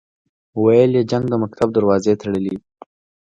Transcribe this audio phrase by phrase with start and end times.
[0.63, 2.59] ویل یې جنګ د مکتب دروازې تړلې وې.